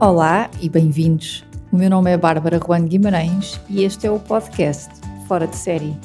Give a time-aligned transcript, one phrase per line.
[0.00, 1.44] Olá e bem-vindos.
[1.70, 4.90] O meu nome é Bárbara Juan Guimarães e este é o podcast
[5.28, 5.96] Fora de Série.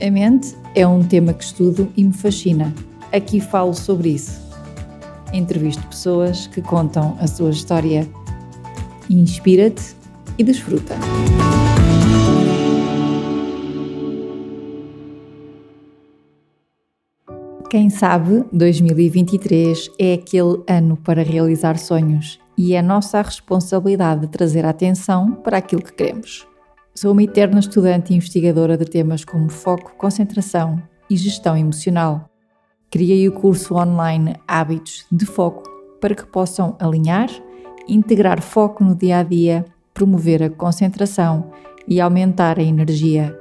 [0.00, 2.72] A mente é um tema que estudo e me fascina.
[3.12, 4.40] Aqui falo sobre isso.
[5.32, 8.08] Entrevisto pessoas que contam a sua história.
[9.10, 9.96] Inspira-te
[10.38, 10.94] e desfruta.
[17.68, 24.66] Quem sabe 2023 é aquele ano para realizar sonhos e é nossa responsabilidade de trazer
[24.66, 26.44] atenção para aquilo que queremos.
[26.92, 32.28] Sou uma eterna estudante e investigadora de temas como foco, concentração e gestão emocional.
[32.90, 35.62] Criei o curso online Hábitos de Foco
[36.00, 37.30] para que possam alinhar,
[37.88, 41.52] integrar foco no dia a dia, promover a concentração
[41.86, 43.37] e aumentar a energia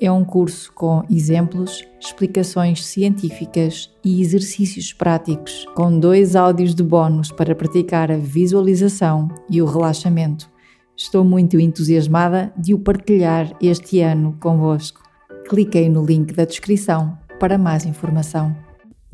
[0.00, 7.30] é um curso com exemplos, explicações científicas e exercícios práticos, com dois áudios de bônus
[7.30, 10.50] para praticar a visualização e o relaxamento.
[10.96, 15.02] Estou muito entusiasmada de o partilhar este ano convosco.
[15.48, 18.56] Cliquei no link da descrição para mais informação.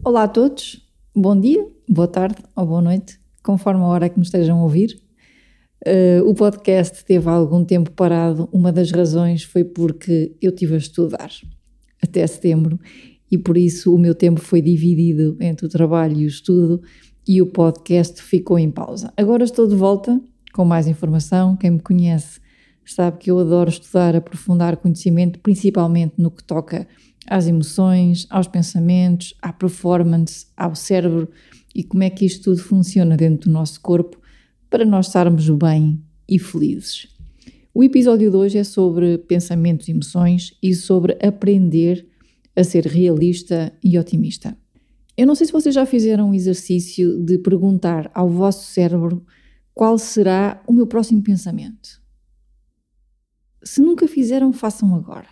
[0.05, 4.25] Olá a todos, bom dia, boa tarde ou boa noite, conforme a hora que me
[4.25, 5.06] estejam a ouvir.
[5.87, 8.49] Uh, o podcast teve algum tempo parado.
[8.51, 11.31] Uma das razões foi porque eu tive a estudar
[12.03, 12.77] até setembro
[13.31, 16.83] e por isso o meu tempo foi dividido entre o trabalho e o estudo
[17.27, 19.13] e o podcast ficou em pausa.
[19.17, 20.21] Agora estou de volta
[20.53, 21.57] com mais informação.
[21.57, 22.41] Quem me conhece
[22.85, 26.89] sabe que eu adoro estudar, aprofundar conhecimento, principalmente no que toca
[27.29, 31.29] às emoções, aos pensamentos, à performance, ao cérebro
[31.73, 34.26] e como é que isto tudo funciona dentro do nosso corpo
[34.77, 37.09] para nós estarmos bem e felizes.
[37.73, 42.07] O episódio de hoje é sobre pensamentos e emoções e sobre aprender
[42.55, 44.55] a ser realista e otimista.
[45.17, 49.25] Eu não sei se vocês já fizeram um exercício de perguntar ao vosso cérebro
[49.73, 51.99] qual será o meu próximo pensamento.
[53.65, 55.29] Se nunca fizeram, façam agora.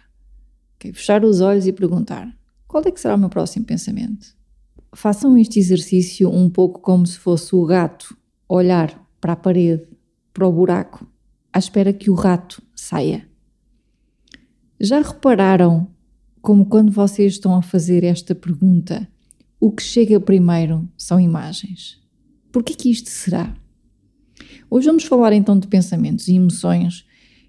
[0.76, 0.90] Okay?
[0.90, 2.34] Fechar os olhos e perguntar:
[2.66, 4.26] qual é que será o meu próximo pensamento?
[4.94, 8.16] Façam este exercício um pouco como se fosse o gato
[8.48, 9.88] olhar para a parede,
[10.34, 11.06] para o buraco,
[11.50, 13.26] à espera que o rato saia.
[14.78, 15.88] Já repararam
[16.42, 19.08] como quando vocês estão a fazer esta pergunta,
[19.58, 21.98] o que chega primeiro são imagens?
[22.52, 23.56] Por que que isto será?
[24.68, 27.06] Hoje vamos falar então de pensamentos e emoções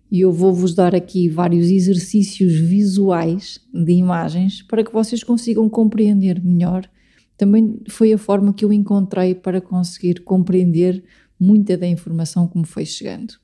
[0.09, 6.41] e eu vou-vos dar aqui vários exercícios visuais de imagens para que vocês consigam compreender
[6.41, 6.89] melhor.
[7.37, 11.03] Também foi a forma que eu encontrei para conseguir compreender
[11.39, 13.35] muita da informação que me foi chegando.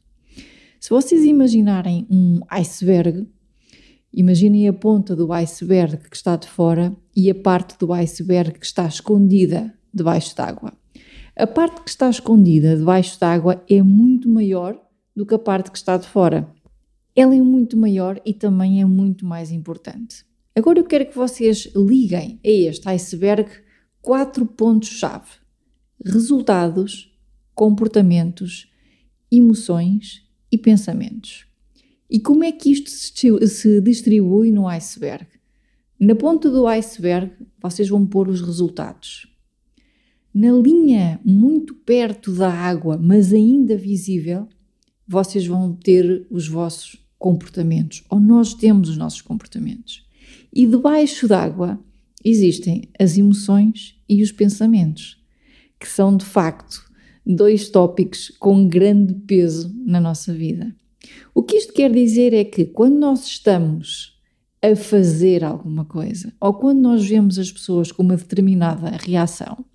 [0.79, 3.28] Se vocês imaginarem um iceberg,
[4.12, 8.66] imaginem a ponta do iceberg que está de fora e a parte do iceberg que
[8.66, 10.74] está escondida debaixo d'água.
[11.35, 14.79] A parte que está escondida debaixo d'água é muito maior
[15.16, 16.50] do que a parte que está de fora.
[17.16, 20.25] Ela é muito maior e também é muito mais importante.
[20.56, 23.50] Agora eu quero que vocês liguem a este iceberg
[24.02, 25.29] quatro pontos-chave:
[26.03, 27.10] resultados,
[27.53, 28.72] comportamentos,
[29.31, 31.45] emoções e pensamentos.
[32.09, 35.28] E como é que isto se distribui no iceberg?
[36.00, 39.28] Na ponta do iceberg, vocês vão pôr os resultados.
[40.34, 44.47] Na linha muito perto da água, mas ainda visível,
[45.07, 50.06] vocês vão ter os vossos comportamentos, ou nós temos os nossos comportamentos.
[50.53, 51.79] E debaixo d'água
[52.25, 55.22] existem as emoções e os pensamentos,
[55.79, 56.91] que são de facto
[57.26, 60.76] dois tópicos com grande peso na nossa vida.
[61.34, 64.20] O que isto quer dizer é que quando nós estamos
[64.62, 69.66] a fazer alguma coisa ou quando nós vemos as pessoas com uma determinada reação,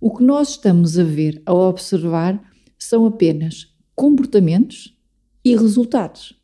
[0.00, 2.42] o que nós estamos a ver, a observar,
[2.76, 4.98] são apenas comportamentos
[5.44, 6.34] e resultados.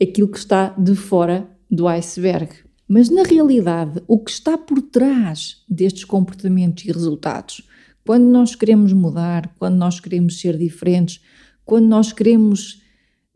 [0.00, 2.50] Aquilo que está de fora do iceberg.
[2.88, 7.62] Mas na realidade, o que está por trás destes comportamentos e resultados
[8.10, 11.20] quando nós queremos mudar, quando nós queremos ser diferentes,
[11.64, 12.82] quando nós queremos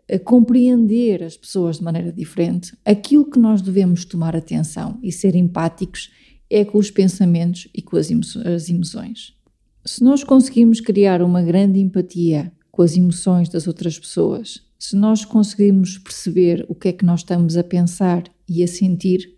[0.09, 5.37] eh, compreender as pessoas de maneira diferente, aquilo que nós devemos tomar atenção e ser
[5.37, 6.11] empáticos
[6.51, 8.11] é com os pensamentos e com as,
[8.69, 9.37] emoções.
[9.87, 15.25] Se nós conseguimos criar uma grande empatia com as emoções das outras pessoas, se nós
[15.25, 19.37] conseguimos perceber o que é que nós estamos a pensar e a sentir,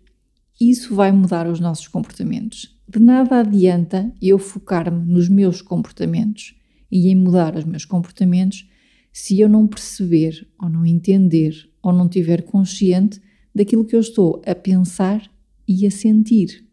[0.59, 2.75] isso vai mudar os nossos comportamentos.
[2.89, 6.55] De nada adianta eu focar-me nos meus comportamentos
[6.89, 8.69] e em mudar os meus comportamentos
[9.11, 13.21] se eu não perceber ou não entender ou não tiver consciente
[13.53, 15.29] daquilo que eu estou a pensar
[15.67, 16.65] e a sentir.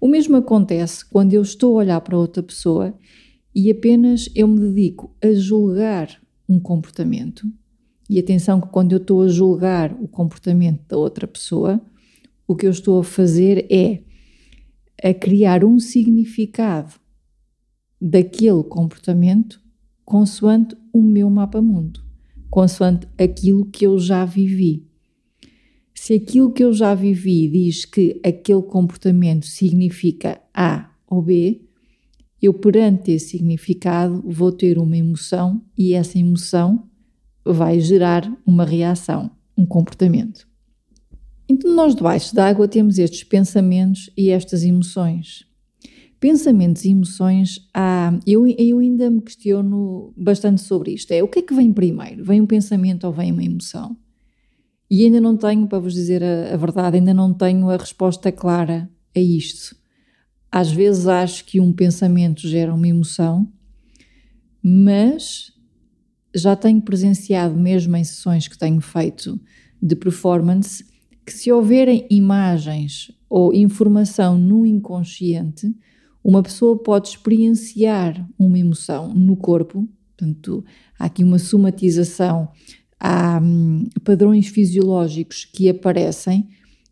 [0.00, 2.92] O mesmo acontece quando eu estou a olhar para outra pessoa
[3.54, 7.46] e apenas eu me dedico a julgar um comportamento,
[8.08, 11.80] e atenção que quando eu estou a julgar o comportamento da outra pessoa,
[12.46, 14.02] o que eu estou a fazer é
[15.02, 16.94] a criar um significado
[18.00, 19.60] daquele comportamento
[20.04, 22.02] consoante o meu mapa-mundo,
[22.50, 24.86] consoante aquilo que eu já vivi.
[25.94, 31.60] Se aquilo que eu já vivi diz que aquele comportamento significa A ou B,
[32.40, 36.88] eu perante esse significado vou ter uma emoção e essa emoção
[37.44, 40.49] vai gerar uma reação, um comportamento.
[41.50, 45.44] Então, nós debaixo d'água temos estes pensamentos e estas emoções.
[46.20, 51.10] Pensamentos e emoções, ah, eu, eu ainda me questiono bastante sobre isto.
[51.10, 52.24] É o que é que vem primeiro?
[52.24, 53.96] Vem um pensamento ou vem uma emoção?
[54.88, 58.30] E ainda não tenho, para vos dizer a, a verdade, ainda não tenho a resposta
[58.30, 59.74] clara a isto.
[60.52, 63.52] Às vezes acho que um pensamento gera uma emoção,
[64.62, 65.52] mas
[66.32, 69.40] já tenho presenciado, mesmo em sessões que tenho feito
[69.82, 70.89] de performance,
[71.30, 75.72] que se houverem imagens ou informação no inconsciente,
[76.24, 80.64] uma pessoa pode experienciar uma emoção no corpo, portanto,
[80.98, 82.48] há aqui uma somatização,
[82.98, 86.48] há hum, padrões fisiológicos que aparecem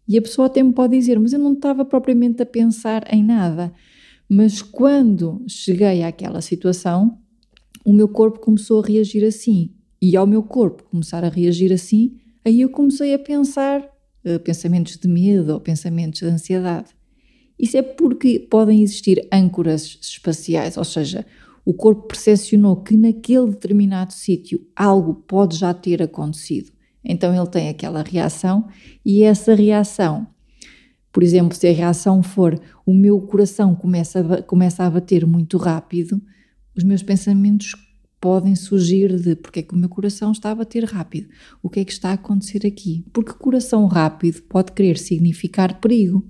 [0.07, 3.25] e a pessoa até me pode dizer, mas eu não estava propriamente a pensar em
[3.25, 3.73] nada.
[4.29, 7.19] Mas quando cheguei àquela situação,
[7.85, 9.73] o meu corpo começou a reagir assim.
[10.01, 13.98] E ao meu corpo começar a reagir assim, aí eu comecei a pensar
[14.45, 16.89] pensamentos de medo ou pensamentos de ansiedade.
[17.59, 21.27] Isso é porque podem existir âncoras espaciais, ou seja,
[21.65, 26.71] o corpo percepcionou que naquele determinado sítio algo pode já ter acontecido.
[27.05, 28.69] Então ele tem aquela reação
[29.05, 30.27] e essa reação,
[31.13, 35.57] por exemplo, se a reação for o meu coração começa a, começa a bater muito
[35.57, 36.21] rápido,
[36.77, 37.75] os meus pensamentos
[38.21, 41.29] podem surgir de porque é que o meu coração está a bater rápido,
[41.63, 43.05] o que é que está a acontecer aqui.
[43.13, 46.27] Porque coração rápido pode querer significar perigo.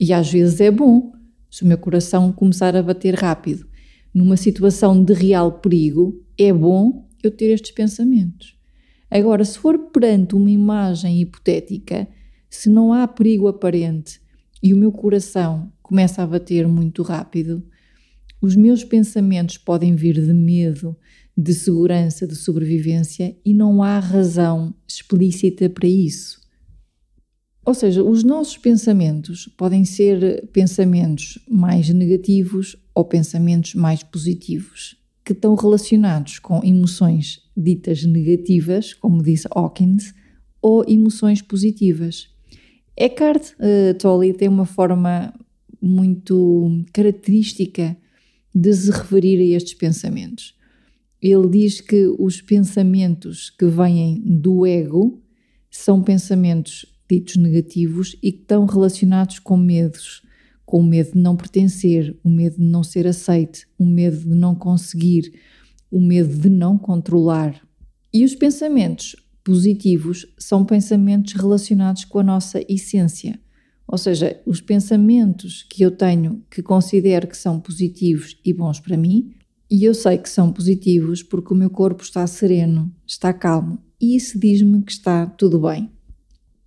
[0.00, 1.12] E às vezes é bom
[1.50, 3.66] se o meu coração começar a bater rápido.
[4.12, 8.56] Numa situação de real perigo, é bom eu ter estes pensamentos.
[9.10, 12.06] Agora, se for perante uma imagem hipotética,
[12.50, 14.20] se não há perigo aparente
[14.62, 17.62] e o meu coração começa a bater muito rápido,
[18.40, 20.96] os meus pensamentos podem vir de medo,
[21.40, 26.40] de segurança, de sobrevivência e não há razão explícita para isso.
[27.64, 35.32] Ou seja, os nossos pensamentos podem ser pensamentos mais negativos ou pensamentos mais positivos que
[35.32, 40.12] estão relacionados com emoções ditas negativas, como disse Hawkins,
[40.60, 42.30] ou emoções positivas.
[42.96, 45.32] Eckhart uh, Tolle tem uma forma
[45.80, 47.96] muito característica
[48.52, 50.57] de se referir a estes pensamentos.
[51.20, 55.20] Ele diz que os pensamentos que vêm do ego
[55.70, 60.22] são pensamentos ditos negativos e que estão relacionados com medos,
[60.64, 64.34] com o medo de não pertencer, o medo de não ser aceite, o medo de
[64.34, 65.32] não conseguir,
[65.90, 67.60] o medo de não controlar.
[68.12, 73.40] E os pensamentos positivos são pensamentos relacionados com a nossa essência.
[73.86, 78.98] Ou seja, os pensamentos que eu tenho que considero que são positivos e bons para
[78.98, 79.32] mim,
[79.70, 84.16] e eu sei que são positivos porque o meu corpo está sereno, está calmo, e
[84.16, 85.90] isso diz-me que está tudo bem.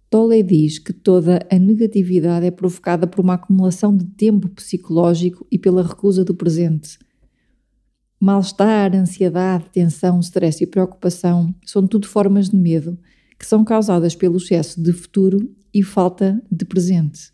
[0.10, 5.58] Tolle diz que toda a negatividade é provocada por uma acumulação de tempo psicológico e
[5.58, 7.00] pela recusa do presente.
[8.20, 13.00] Mal-estar, ansiedade, tensão, stress e preocupação são tudo formas de medo
[13.40, 17.32] que são causadas pelo excesso de futuro e falta de presente.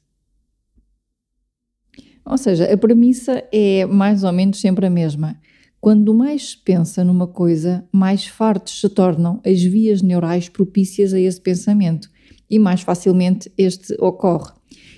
[2.23, 5.37] Ou seja, a premissa é mais ou menos sempre a mesma.
[5.79, 11.19] Quando mais se pensa numa coisa, mais fartos se tornam as vias neurais propícias a
[11.19, 12.09] esse pensamento
[12.49, 14.53] e mais facilmente este ocorre.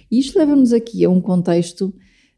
[0.10, 1.94] E isto leva-nos aqui a um contexto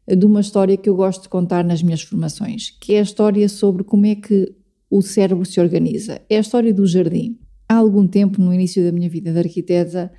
[0.06, 3.48] de uma história que eu gosto de contar nas minhas formações, que é a história
[3.48, 4.52] sobre como é que
[4.90, 6.20] o cérebro se organiza.
[6.28, 7.38] É a história do jardim.
[7.68, 10.12] Há algum tempo, no início da minha vida de arquiteta,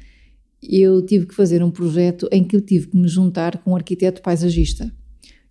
[0.62, 3.76] eu tive que fazer um projeto em que eu tive que me juntar com um
[3.76, 4.92] arquiteto paisagista.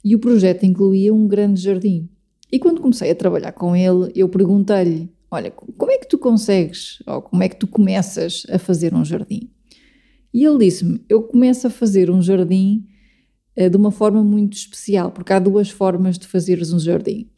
[0.05, 2.09] E o projeto incluía um grande jardim.
[2.52, 7.02] E quando comecei a trabalhar com ele, eu perguntei-lhe: Olha, como é que tu consegues,
[7.06, 9.50] ou como é que tu começas a fazer um jardim?
[10.35, 12.87] E ele disse-me: Eu começo a fazer um jardim
[13.59, 17.30] uh, de uma forma muito especial, porque há duas formas de fazeres um jardim.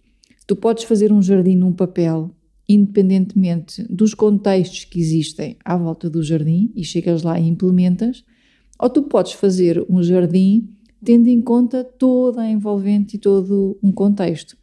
[0.49, 2.35] Tu podes fazer um jardim num papel,
[2.69, 8.25] independentemente dos contextos que existem à volta do jardim, e chegas lá e implementas,
[8.81, 10.69] ou tu podes fazer um jardim
[11.05, 14.57] tendo em conta toda a envolvente e todo um contexto.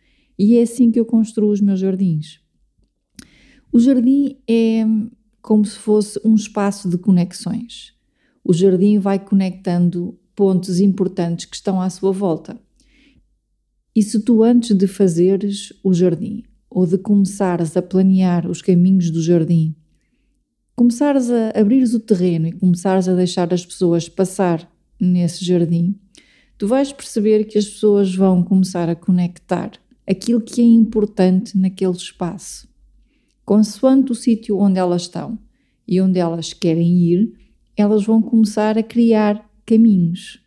[0.44, 2.40] E é assim que eu construo os meus jardins.
[3.72, 4.84] O jardim é
[5.40, 7.94] como se fosse um espaço de conexões.
[8.44, 12.60] O jardim vai conectando pontos importantes que estão à sua volta.
[13.96, 19.12] E se tu, antes de fazeres o jardim, ou de começares a planear os caminhos
[19.12, 19.76] do jardim,
[20.76, 24.68] começares a abrir o terreno e começares a deixar as pessoas passar
[25.00, 25.94] nesse jardim,
[26.58, 29.80] tu vais perceber que as pessoas vão começar a conectar
[30.12, 32.68] aquilo que é importante naquele espaço.
[33.46, 35.40] Consoante o sítio onde elas estão
[35.88, 37.34] e onde elas querem ir,
[37.78, 40.40] elas vão começar a criar caminhos.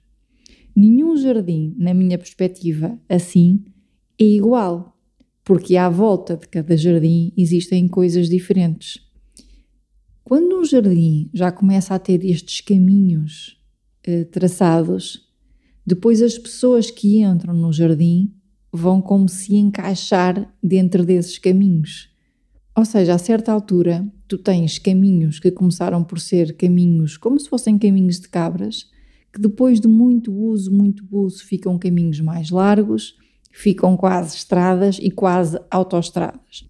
[0.77, 3.65] Nenhum jardim, na minha perspectiva, assim,
[4.19, 4.99] é igual,
[5.43, 9.01] porque à volta de cada jardim existem coisas diferentes.
[10.23, 13.59] Quando um jardim já começa a ter estes caminhos
[14.03, 15.29] eh, traçados,
[15.87, 18.33] depois as pessoas que entram no jardim
[18.77, 22.11] vão como se encaixar dentro desses caminhos.
[22.77, 27.49] Ou seja, a certa altura, tu tens caminhos que começaram por ser caminhos como se
[27.49, 28.91] fossem caminhos de cabras,
[29.33, 33.15] que depois de muito uso, muito uso, ficam caminhos mais largos,
[33.53, 36.69] ficam quase estradas e quase autoestradas.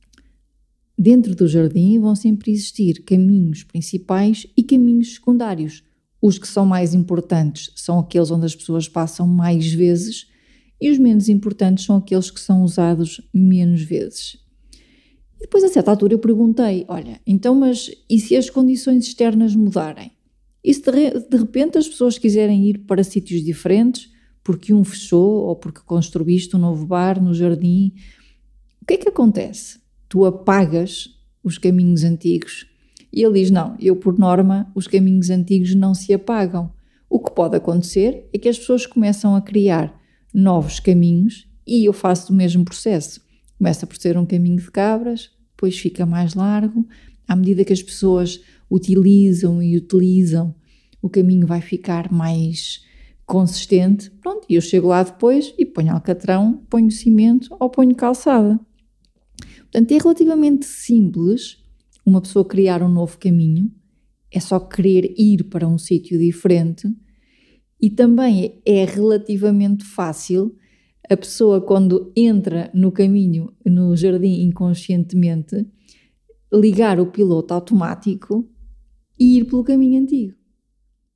[0.96, 5.82] Dentro do jardim vão sempre existir caminhos principais e caminhos secundários.
[6.20, 10.33] Os que são mais importantes são aqueles onde as pessoas passam mais vezes
[10.80, 14.38] e os menos importantes são aqueles que são usados menos vezes.
[15.36, 19.54] E depois, a certa altura, eu perguntei: olha, então, mas e se as condições externas
[19.54, 20.12] mudarem?
[20.62, 24.10] E se de repente as pessoas quiserem ir para sítios diferentes,
[24.42, 27.92] porque um fechou ou porque construíste um novo bar no jardim,
[28.80, 29.78] o que é que acontece?
[30.08, 31.08] Tu apagas
[31.42, 32.66] os caminhos antigos.
[33.12, 36.72] E ele diz: não, eu por norma, os caminhos antigos não se apagam.
[37.08, 39.98] O que pode acontecer é que as pessoas começam a criar
[40.34, 43.20] novos caminhos e eu faço o mesmo processo.
[43.56, 46.86] Começa por ser um caminho de cabras, depois fica mais largo.
[47.26, 50.54] À medida que as pessoas utilizam e utilizam,
[51.00, 52.84] o caminho vai ficar mais
[53.24, 54.10] consistente.
[54.10, 58.58] Pronto, e eu chego lá depois e ponho alcatrão, ponho cimento ou ponho calçada.
[59.58, 61.62] Portanto, é relativamente simples
[62.04, 63.72] uma pessoa criar um novo caminho,
[64.30, 66.94] é só querer ir para um sítio diferente
[67.84, 70.56] e também é relativamente fácil
[71.06, 75.66] a pessoa, quando entra no caminho, no jardim inconscientemente,
[76.50, 78.48] ligar o piloto automático
[79.20, 80.32] e ir pelo caminho antigo.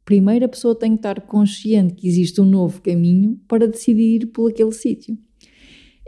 [0.04, 4.26] Primeiro a pessoa tem que estar consciente que existe um novo caminho para decidir ir
[4.26, 5.16] por aquele sítio.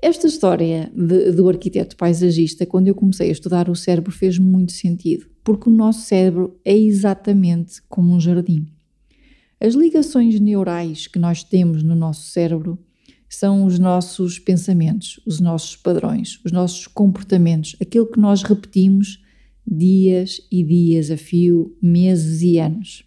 [0.03, 4.73] Esta história de, do arquiteto paisagista, quando eu comecei a estudar o cérebro, fez muito
[4.73, 8.67] sentido, porque o nosso cérebro é exatamente como um jardim.
[9.63, 12.79] As ligações neurais que nós temos no nosso cérebro
[13.29, 19.23] são os nossos pensamentos, os nossos padrões, os nossos comportamentos, aquilo que nós repetimos
[19.67, 23.05] dias e dias a fio, meses e anos.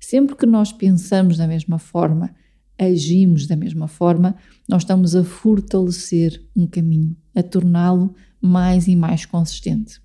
[0.00, 2.34] Sempre que nós pensamos da mesma forma,
[2.76, 4.34] agimos da mesma forma,
[4.68, 10.02] nós estamos a fortalecer um caminho, a torná-lo mais e mais consistente.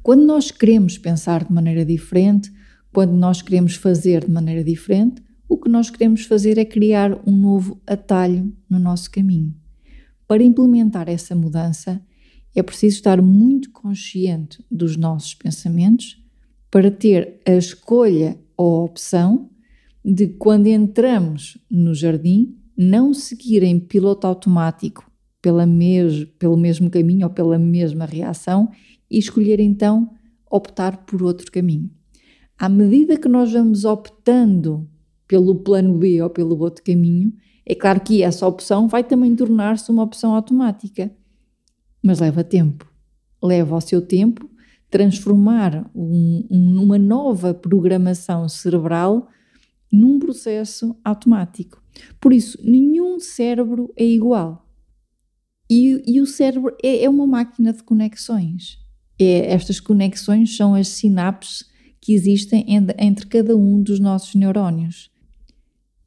[0.00, 2.52] Quando nós queremos pensar de maneira diferente,
[2.96, 7.30] quando nós queremos fazer de maneira diferente, o que nós queremos fazer é criar um
[7.30, 9.54] novo atalho no nosso caminho.
[10.26, 12.02] Para implementar essa mudança,
[12.54, 16.24] é preciso estar muito consciente dos nossos pensamentos
[16.70, 19.50] para ter a escolha ou a opção
[20.02, 25.04] de quando entramos no jardim não seguir em piloto automático
[25.42, 28.70] pela mes pelo mesmo caminho ou pela mesma reação
[29.10, 30.10] e escolher então
[30.50, 31.90] optar por outro caminho
[32.58, 34.88] à medida que nós vamos optando
[35.26, 37.32] pelo plano B ou pelo outro caminho,
[37.64, 41.10] é claro que essa opção vai também tornar-se uma opção automática.
[42.02, 42.90] Mas leva tempo.
[43.42, 44.48] Leva ao seu tempo
[44.88, 49.28] transformar um, um, uma nova programação cerebral
[49.92, 51.82] num processo automático.
[52.20, 54.66] Por isso, nenhum cérebro é igual.
[55.68, 58.78] E, e o cérebro é, é, uma máquina de conexões.
[59.18, 61.64] É, estas conexões são as sinapses
[62.06, 65.10] que existem entre cada um dos nossos neurónios.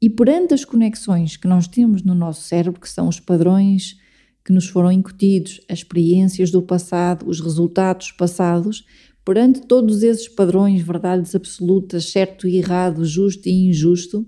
[0.00, 3.98] E perante as conexões que nós temos no nosso cérebro, que são os padrões
[4.42, 8.82] que nos foram incutidos, as experiências do passado, os resultados passados,
[9.22, 14.26] perante todos esses padrões, verdades absolutas, certo e errado, justo e injusto,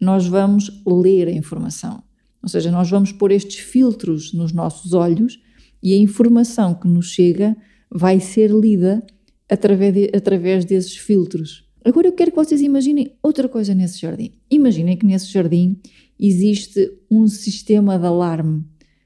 [0.00, 2.02] nós vamos ler a informação.
[2.42, 5.38] Ou seja, nós vamos pôr estes filtros nos nossos olhos
[5.82, 7.54] e a informação que nos chega
[7.90, 9.06] vai ser lida
[9.48, 11.66] através, de, através desses filtros.
[11.84, 14.32] Agora eu quero que vocês imaginem outra coisa nesse jardim.
[14.50, 15.80] Imaginem que nesse jardim
[16.18, 18.64] existe um sistema de alarme,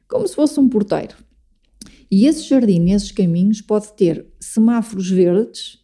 [0.09, 1.17] como se fosse um porteiro.
[2.11, 5.79] E esse jardim, esses caminhos, pode ter semáforos verdes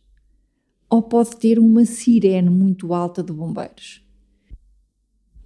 [0.89, 4.03] ou pode ter uma sirene muito alta de bombeiros.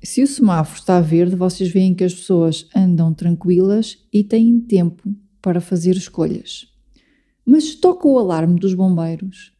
[0.02, 5.14] Se o semáforo está verde, vocês veem que as pessoas andam tranquilas e têm tempo
[5.42, 6.69] para fazer escolhas.
[7.50, 9.52] Mas toca o alarme dos bombeiros,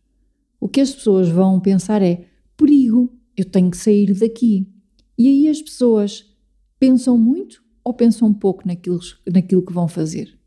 [0.61, 2.25] o que as pessoas vão pensar é:
[2.57, 4.73] perigo, eu tenho que sair daqui.
[5.19, 6.25] E aí as pessoas
[6.79, 10.39] pensam muito ou pensam pouco naquilo, naquilo que vão fazer?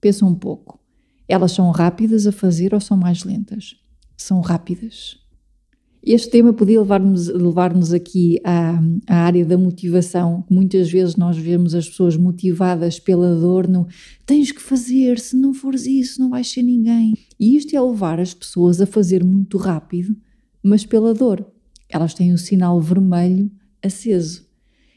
[0.00, 0.78] Pensam pouco.
[1.26, 3.74] Elas são rápidas a fazer ou são mais lentas?
[4.16, 5.18] São rápidas.
[6.04, 10.44] Este tema podia levar-nos levar aqui à, à, área da motivação.
[10.50, 13.86] Muitas vezes nós vemos as pessoas motivadas pela dor no
[14.26, 17.14] tens que fazer, se não fores isso, não vais ser ninguém.
[17.38, 20.16] E isto é levar as pessoas a fazer muito rápido,
[20.60, 21.46] mas pela dor.
[21.88, 23.48] Elas têm o sinal vermelho
[23.80, 24.44] aceso.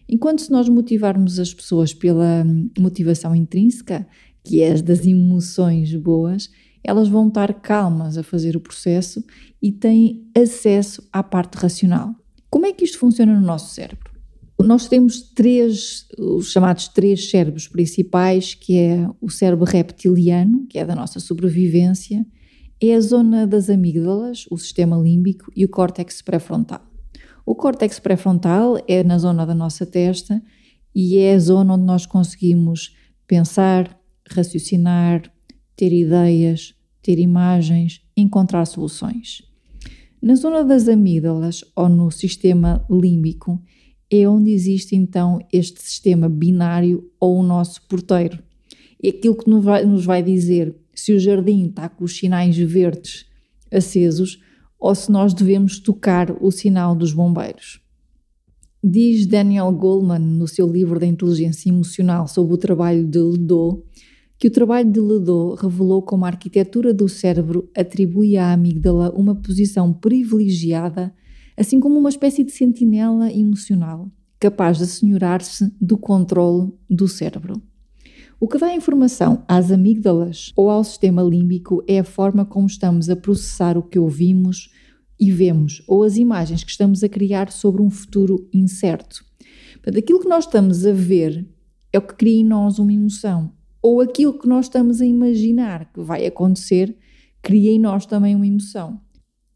[0.10, 2.44] Enquanto se nós motivarmos as pessoas pela
[2.80, 4.08] motivação intrínseca,
[4.44, 6.50] que é as das emoções boas,
[6.86, 9.24] elas vão estar calmas a fazer o processo
[9.62, 12.14] e têm acesso à parte racional.
[12.50, 14.14] Como é que isto funciona no nosso cérebro?
[14.60, 20.86] Nós temos três, os chamados três cérebros principais, que é o cérebro reptiliano, que é
[20.86, 22.26] da nossa sobrevivência,
[22.82, 26.82] é a zona das amígdalas, o sistema límbico e o córtex pré-frontal.
[27.46, 30.42] O córtex pré-frontal é na zona da nossa testa
[30.94, 32.96] e é a zona onde nós conseguimos
[33.28, 34.00] pensar,
[34.30, 35.32] raciocinar,
[35.76, 36.74] ter ideias,
[37.06, 39.44] ter imagens, encontrar soluções.
[40.20, 43.62] Na zona das amígdalas ou no sistema límbico
[44.12, 48.42] é onde existe então este sistema binário ou o nosso porteiro.
[49.04, 52.58] É aquilo que nos vai, nos vai dizer se o jardim está com os sinais
[52.58, 53.28] verdes
[53.72, 54.40] acesos
[54.80, 57.80] ou se nós devemos tocar o sinal dos bombeiros.
[58.84, 63.84] Diz Daniel Goleman no seu livro da inteligência emocional sobre o trabalho de Ledoux
[64.38, 69.34] que o trabalho de Ledoux revelou como a arquitetura do cérebro atribui à amígdala uma
[69.34, 71.14] posição privilegiada,
[71.56, 77.62] assim como uma espécie de sentinela emocional, capaz de assenhorar-se do controle do cérebro.
[78.38, 83.10] O que dá informação às amígdalas ou ao sistema límbico é a forma como estamos
[83.10, 84.70] a processar o que ouvimos
[85.18, 89.24] e vemos, ou as imagens que estamos a criar sobre um futuro incerto.
[89.76, 91.48] Portanto, aquilo que nós estamos a ver
[91.94, 93.55] é o que cria em nós uma emoção
[93.86, 96.98] ou aquilo que nós estamos a imaginar que vai acontecer,
[97.40, 99.00] cria em nós também uma emoção.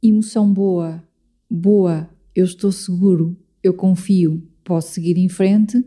[0.03, 1.03] Emoção boa,
[1.49, 5.83] boa, eu estou seguro, eu confio, posso seguir em frente.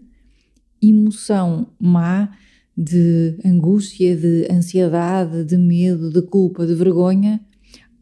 [0.82, 2.36] Emoção má,
[2.76, 7.40] de angústia, de ansiedade, de medo, de culpa, de vergonha,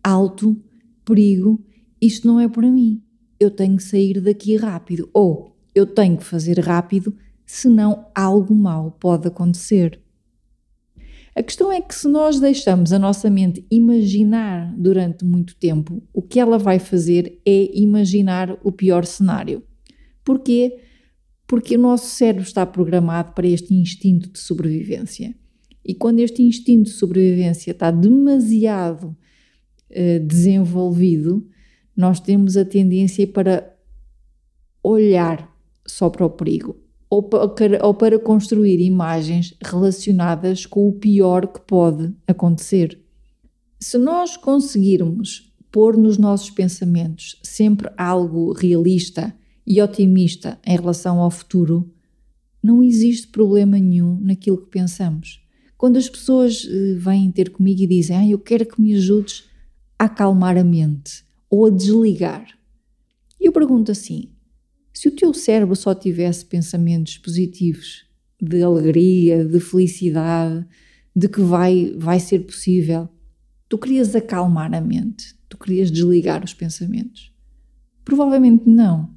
[0.03, 0.57] alto,
[1.05, 1.62] perigo,
[2.00, 3.03] isto não é para mim.
[3.38, 5.07] Eu tenho que sair daqui rápido.
[5.12, 10.00] Ou eu tenho que fazer rápido, senão algo mal pode acontecer.
[11.35, 16.21] A questão é que se nós deixamos a nossa mente imaginar durante muito tempo, o
[16.21, 19.62] que ela vai fazer é imaginar o pior cenário.
[20.25, 20.79] Porquê?
[21.47, 25.35] Porque o nosso cérebro está programado para este instinto de sobrevivência.
[25.85, 29.16] E quando este instinto de sobrevivência está demasiado
[29.90, 31.49] uh, desenvolvido,
[31.97, 33.73] nós temos a tendência para
[34.83, 35.49] olhar
[35.87, 41.61] só para o perigo ou para, ou para construir imagens relacionadas com o pior que
[41.61, 43.03] pode acontecer.
[43.81, 49.35] Se nós conseguirmos pôr nos nossos pensamentos sempre algo realista
[49.66, 51.92] e otimista em relação ao futuro,
[52.62, 55.40] não existe problema nenhum naquilo que pensamos.
[55.77, 59.44] Quando as pessoas eh, vêm ter comigo e dizem, ah, eu quero que me ajudes
[59.99, 62.46] a acalmar a mente ou a desligar,
[63.40, 64.29] eu pergunto assim:
[65.01, 68.05] se o teu cérebro só tivesse pensamentos positivos,
[68.39, 70.67] de alegria, de felicidade,
[71.17, 73.09] de que vai, vai ser possível,
[73.67, 77.33] tu querias acalmar a mente, tu querias desligar os pensamentos?
[78.05, 79.09] Provavelmente não.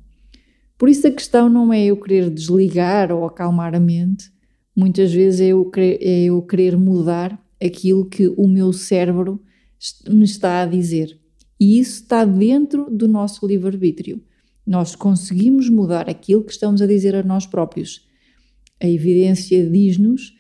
[0.77, 4.31] Por isso a questão não é eu querer desligar ou acalmar a mente,
[4.73, 9.43] muitas vezes é eu querer, é eu querer mudar aquilo que o meu cérebro
[10.07, 11.19] me está a dizer.
[11.59, 14.23] E isso está dentro do nosso livre-arbítrio.
[14.65, 18.07] Nós conseguimos mudar aquilo que estamos a dizer a nós próprios.
[18.81, 20.33] A evidência diz-nos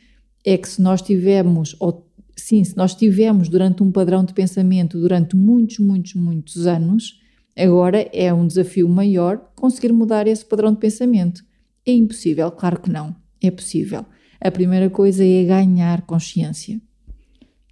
[0.45, 4.99] é que se nós tivermos, ou sim, se nós tivemos durante um padrão de pensamento
[4.99, 7.19] durante muitos, muitos, muitos anos,
[7.57, 11.43] agora é um desafio maior conseguir mudar esse padrão de pensamento.
[11.85, 12.49] É impossível?
[12.51, 13.15] Claro que não.
[13.41, 14.05] É possível.
[14.39, 16.81] A primeira coisa é ganhar consciência.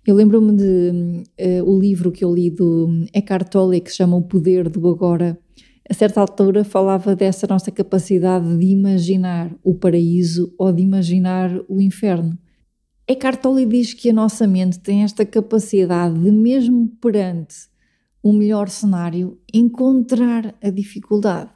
[0.06, 1.24] Eu lembro-me de
[1.62, 4.88] uh, o livro que eu li do Eckhart Tolle que se chama O Poder do
[4.88, 5.38] Agora
[5.90, 11.82] a certa altura falava dessa nossa capacidade de imaginar o paraíso ou de imaginar o
[11.82, 12.38] inferno.
[13.08, 17.70] Eckhart Tolle diz que a nossa mente tem esta capacidade de, mesmo perante
[18.24, 21.50] o melhor cenário, encontrar a dificuldade.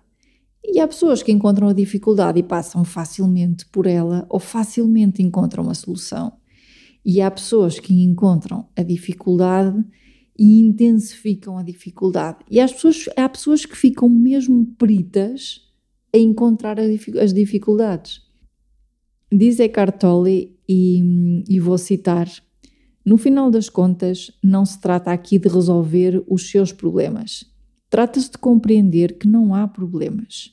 [0.64, 5.70] E há pessoas que encontram a dificuldade e passam facilmente por ela ou facilmente encontram
[5.70, 6.34] a solução.
[7.06, 9.86] E há pessoas que encontram a dificuldade
[10.38, 12.40] e intensificam a dificuldade.
[12.50, 15.62] E há pessoas, há pessoas que ficam mesmo peritas
[16.14, 18.22] a encontrar as dificuldades.
[19.32, 22.28] Diz Eckhart Tolle, e, e vou citar,
[23.06, 27.46] no final das contas, não se trata aqui de resolver os seus problemas.
[27.90, 30.52] Trata-se de compreender que não há problemas,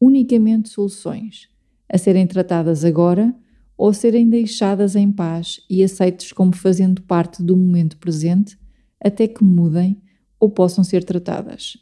[0.00, 1.48] unicamente soluções,
[1.88, 3.34] a serem tratadas agora
[3.76, 8.58] ou serem deixadas em paz e aceites como fazendo parte do momento presente
[9.02, 10.00] até que mudem
[10.38, 11.76] ou possam ser tratadas.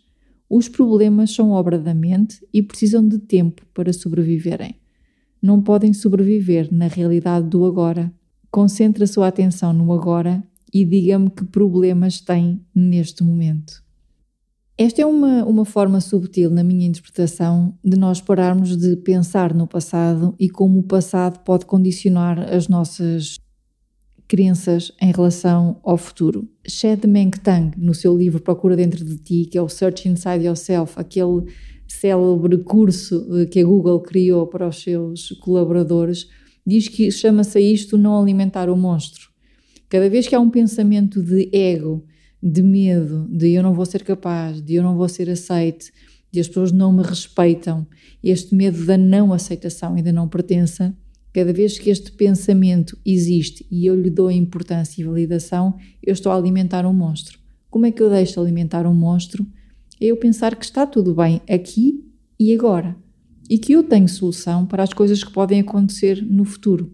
[0.48, 4.74] Os problemas são obra da mente e precisam de tempo para sobreviverem.
[5.40, 8.12] Não podem sobreviver na realidade do agora.
[8.50, 13.82] Concentre a sua atenção no agora e diga-me que problemas tem neste momento.
[14.76, 19.66] Esta é uma, uma forma subtil, na minha interpretação, de nós pararmos de pensar no
[19.66, 23.36] passado e como o passado pode condicionar as nossas
[24.30, 26.48] crenças em relação ao futuro.
[26.64, 27.02] Shed
[27.42, 31.46] Tang, no seu livro Procura Dentro de Ti, que é o Search Inside Yourself, aquele
[31.88, 36.28] célebre curso eh, que a Google criou para os seus colaboradores,
[36.64, 39.30] diz que chama-se a isto não alimentar o monstro.
[39.88, 42.04] Cada vez que há um pensamento de ego,
[42.40, 45.90] de medo, de eu não vou ser capaz, de eu não vou ser aceite,
[46.30, 47.84] de as pessoas não me respeitam,
[48.22, 50.96] este medo da não aceitação e da não pertença,
[51.32, 56.32] Cada vez que este pensamento existe e eu lhe dou importância e validação, eu estou
[56.32, 57.38] a alimentar um monstro.
[57.70, 59.46] Como é que eu deixo de alimentar um monstro?
[60.00, 62.04] É eu pensar que está tudo bem aqui
[62.38, 62.96] e agora
[63.48, 66.92] e que eu tenho solução para as coisas que podem acontecer no futuro.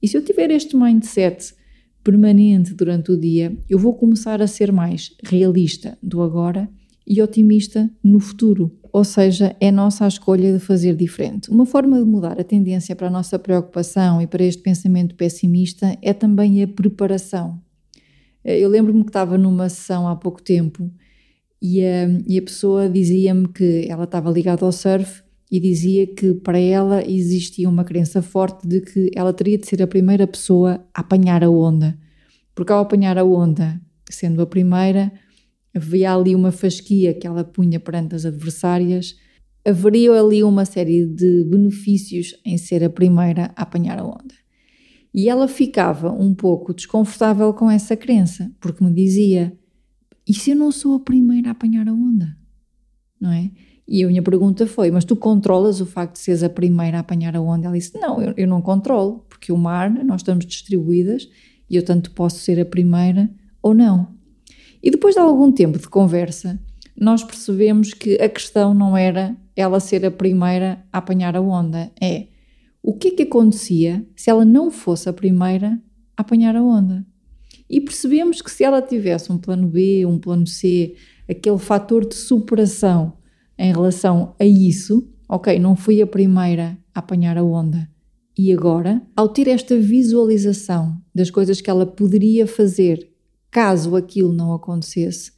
[0.00, 1.52] E se eu tiver este mindset
[2.02, 6.70] permanente durante o dia, eu vou começar a ser mais realista do agora
[7.04, 8.78] e otimista no futuro.
[8.96, 11.50] Ou seja, é nossa a escolha de fazer diferente.
[11.50, 15.98] Uma forma de mudar a tendência para a nossa preocupação e para este pensamento pessimista
[16.00, 17.60] é também a preparação.
[18.42, 20.90] Eh, eu lembro-me que estava numa sessão há pouco tempo
[21.60, 26.32] e a, e a pessoa dizia-me que ela estava ligada ao surf e dizia que
[26.32, 30.82] para ela existia uma crença forte de que ela teria de ser a primeira pessoa
[30.94, 31.98] a apanhar a onda.
[32.54, 33.78] Porque ao apanhar a onda,
[34.08, 35.12] sendo a primeira,
[35.76, 39.14] havia ali uma fasquia que ela punha perante as adversárias,
[39.64, 44.34] haveria ali uma série de benefícios em ser a primeira a apanhar a onda.
[45.12, 49.52] E ela ficava um pouco desconfortável com essa crença, porque me dizia:
[50.26, 52.36] e se eu não sou a primeira a apanhar a onda?
[53.20, 53.50] Não é?
[53.86, 57.00] E a minha pergunta foi: mas tu controlas o facto de seres a primeira a
[57.00, 57.66] apanhar a onda?
[57.66, 61.28] Ela disse: não, eu, eu não controlo, porque o mar, nós estamos distribuídas
[61.68, 63.30] e eu tanto posso ser a primeira
[63.62, 64.15] ou não.
[64.86, 66.60] E depois de algum tempo de conversa,
[66.96, 71.90] nós percebemos que a questão não era ela ser a primeira a apanhar a onda,
[72.00, 72.28] é
[72.80, 75.76] o que é que acontecia se ela não fosse a primeira
[76.16, 77.04] a apanhar a onda.
[77.68, 80.94] E percebemos que se ela tivesse um plano B, um plano C,
[81.28, 83.14] aquele fator de superação
[83.58, 87.90] em relação a isso, ok, não fui a primeira a apanhar a onda.
[88.38, 93.15] E agora, ao ter esta visualização das coisas que ela poderia fazer
[93.56, 95.32] caso aquilo não acontecesse,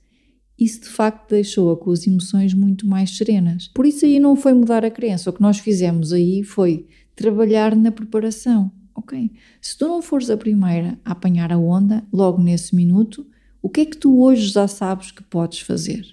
[0.58, 3.68] isso de facto deixou-a com as emoções muito mais serenas.
[3.68, 7.76] Por isso aí não foi mudar a crença, o que nós fizemos aí foi trabalhar
[7.76, 8.72] na preparação.
[8.92, 13.24] Ok, se tu não fores a primeira a apanhar a onda, logo nesse minuto,
[13.62, 16.04] o que é que tu hoje já sabes que podes fazer?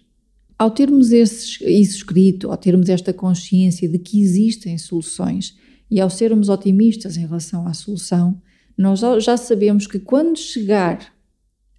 [0.60, 5.58] Ao termos isso escrito, ao termos esta consciência de que existem soluções
[5.90, 8.40] e ao sermos otimistas em relação à solução,
[8.78, 11.15] nós já sabemos que quando chegar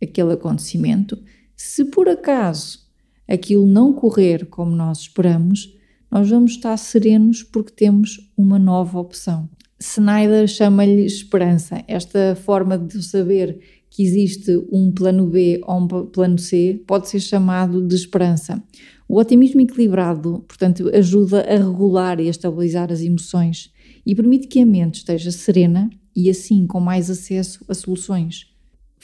[0.02, 1.18] aquele acontecimento,
[1.56, 2.80] se por acaso
[3.28, 5.74] aquilo não correr como nós esperamos,
[6.10, 9.48] nós vamos estar serenos porque temos uma nova opção.
[9.78, 13.58] Snyder chama-lhe esperança, esta forma de saber
[13.90, 18.62] que existe um plano B ou um plano C pode ser chamado de esperança.
[19.08, 23.70] O otimismo equilibrado, portanto, ajuda a regular e a estabilizar as emoções
[24.04, 28.55] e permite que a mente esteja serena e assim com mais acesso a soluções.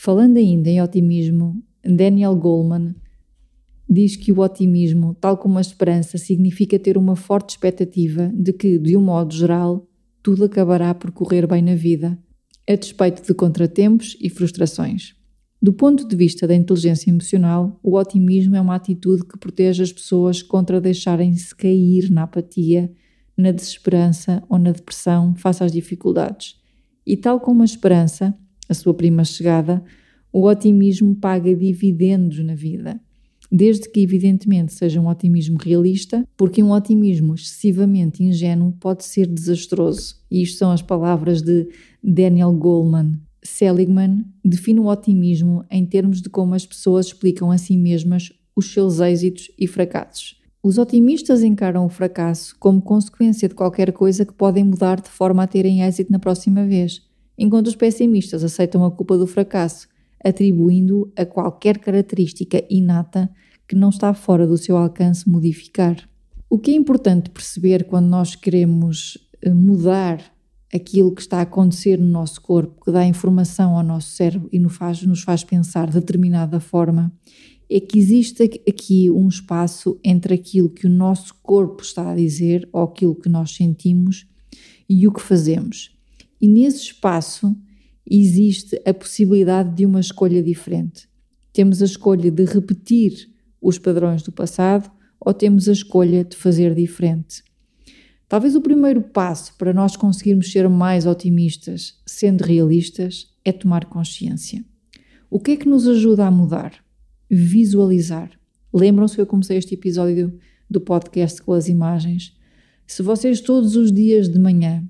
[0.05, 2.93] Falando ainda em otimismo, Daniel Goleman
[3.89, 8.81] diz que o otimismo, tal como a esperança, significa ter uma forte expectativa de que,
[8.81, 9.89] de um modo geral,
[10.21, 12.19] tudo acabará por correr bem na vida,
[12.69, 15.15] a despeito de contratempos e frustrações.
[15.63, 19.93] Do ponto de vista da inteligência emocional, o otimismo é uma atitude que protege as
[19.93, 22.91] pessoas contra deixarem-se cair na apatia,
[23.37, 26.57] na desesperança ou na depressão face às dificuldades.
[27.07, 28.37] E tal como a esperança,
[28.73, 29.83] a sua prima chegada,
[30.33, 33.01] o otimismo paga dividendos na vida.
[33.51, 40.17] Desde que, evidentemente, seja um otimismo realista, porque um otimismo excessivamente ingênuo pode ser desastroso.
[40.31, 41.69] E isto são as palavras de
[42.03, 43.21] Daniel Goleman.
[43.45, 48.73] Seligman define o otimismo em termos de como as pessoas explicam a si mesmas os
[48.73, 50.41] seus êxitos e fracassos.
[50.63, 55.43] Os otimistas encaram o fracasso como consequência de qualquer coisa que podem mudar de forma
[55.43, 57.03] a terem êxito na próxima vez,
[57.43, 59.89] enquanto os pessimistas aceitam a culpa do fracasso,
[60.25, 63.29] atribuindo a qualquer característica inata
[63.67, 66.09] que não está fora do seu alcance modificar.
[66.49, 70.23] O que é importante perceber quando nós queremos eh, mudar
[70.73, 74.61] aquilo que está a acontecer no nosso corpo, que dá informação ao nosso cérebro e
[74.61, 77.13] nos faz, nos faz pensar de determinada forma,
[77.69, 82.69] é que existe aqui um espaço entre aquilo que o nosso corpo está a dizer
[82.73, 84.27] ou aquilo que nós sentimos
[84.89, 85.91] e o que fazemos.
[86.43, 87.57] E nesse espaço
[88.05, 91.09] existe a possibilidade de uma escolha diferente.
[91.53, 96.75] Temos a escolha de repetir os padrões do passado ou temos a escolha de fazer
[96.75, 97.45] diferente.
[98.29, 104.65] Talvez o primeiro passo para nós conseguirmos ser mais otimistas, sendo realistas, é tomar consciência.
[105.31, 106.83] O que é que nos ajuda a mudar?
[107.33, 108.31] visualizar.
[108.73, 112.37] Lembram-se que eu comecei este episódio do podcast com as imagens?
[112.87, 114.87] Se vocês todos os dias de manhã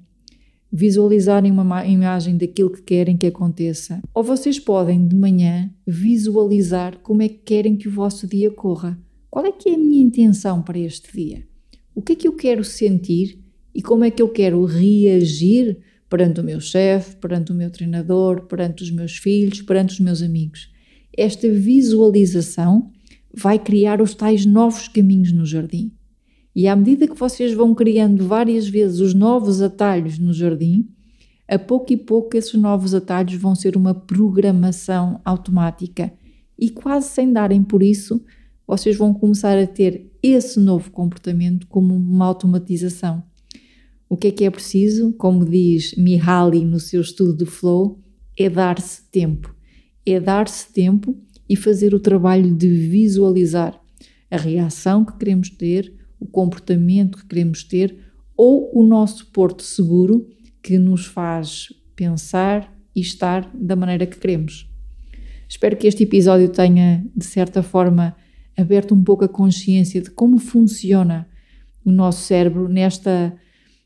[0.73, 7.23] visualizarem uma imagem daquilo que querem que aconteça, ou vocês podem de manhã visualizar como
[7.23, 8.99] é que querem que o vosso dia corra.
[9.31, 11.47] Qual é que é a minha intenção para este dia?
[11.95, 13.39] O que é que eu quero sentir
[13.75, 18.47] e como é que eu quero reagir perante o meu chefe, perante o meu treinador,
[18.47, 20.73] perante os meus filhos, perante os meus amigos?
[21.17, 22.91] esta visualização
[23.35, 25.93] vai criar os tais novos caminhos no jardim.
[26.55, 30.89] E à medida que vocês vão criando várias vezes os novos atalhos no jardim,
[31.49, 36.13] a pouco e pouco esses novos atalhos vão ser uma programação automática
[36.59, 38.23] e quase sem darem por isso,
[38.67, 43.23] vocês vão começar a ter esse novo comportamento como uma automatização.
[44.09, 45.13] O que é que é preciso?
[45.15, 47.99] Como diz Mihaly no seu estudo de flow,
[48.39, 49.55] é dar-se tempo
[50.05, 51.17] é dar-se tempo
[51.49, 53.81] e fazer o trabalho de visualizar
[54.31, 57.97] a reação que queremos ter, o comportamento que queremos ter
[58.37, 60.29] ou o nosso porto seguro
[60.63, 64.71] que nos faz pensar e estar da maneira que queremos.
[65.49, 68.17] Espero que este episódio tenha, de certa forma,
[68.57, 71.29] aberto um pouco a consciência de como funciona
[71.85, 73.35] o nosso cérebro nesta,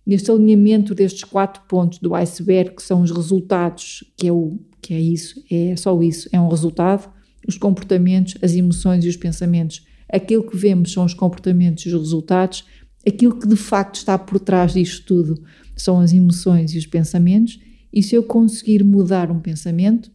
[0.04, 4.92] neste alinhamento destes quatro pontos do iceberg, que são os resultados, que é o que
[4.92, 7.10] é isso, é só isso, é um resultado.
[7.48, 9.84] Os comportamentos, as emoções e os pensamentos.
[10.12, 12.64] Aquilo que vemos são os comportamentos e os resultados.
[13.06, 15.42] Aquilo que de facto está por trás disto tudo
[15.76, 17.58] são as emoções e os pensamentos.
[17.92, 20.10] E se eu conseguir mudar um pensamento,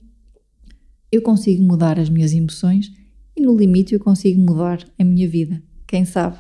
[1.12, 2.92] eu consigo mudar as minhas emoções
[3.36, 5.62] e no limite eu consigo mudar a minha vida.
[5.88, 6.38] Quem sabe?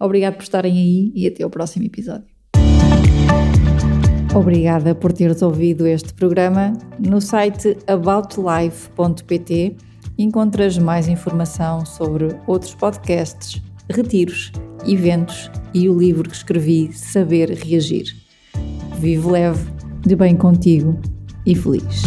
[0.00, 2.28] Obrigado por estarem aí e até o próximo episódio.
[4.34, 6.72] Obrigada por teres ouvido este programa.
[6.98, 9.76] No site aboutlife.pt
[10.18, 14.52] encontras mais informação sobre outros podcasts, retiros,
[14.86, 18.16] eventos e o livro que escrevi Saber Reagir.
[18.98, 20.98] Vivo leve, de bem contigo
[21.46, 22.02] e feliz.